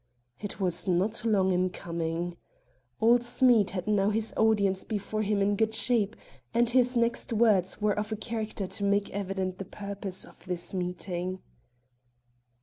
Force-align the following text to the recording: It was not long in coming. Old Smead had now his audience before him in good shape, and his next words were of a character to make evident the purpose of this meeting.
It 0.39 0.59
was 0.59 0.87
not 0.87 1.23
long 1.23 1.51
in 1.51 1.69
coming. 1.69 2.35
Old 2.99 3.21
Smead 3.21 3.69
had 3.69 3.85
now 3.85 4.09
his 4.09 4.33
audience 4.35 4.83
before 4.83 5.21
him 5.21 5.43
in 5.43 5.55
good 5.55 5.75
shape, 5.75 6.15
and 6.55 6.67
his 6.67 6.97
next 6.97 7.31
words 7.31 7.79
were 7.79 7.93
of 7.93 8.11
a 8.11 8.15
character 8.15 8.65
to 8.65 8.83
make 8.83 9.11
evident 9.11 9.59
the 9.59 9.65
purpose 9.65 10.25
of 10.25 10.43
this 10.45 10.73
meeting. 10.73 11.43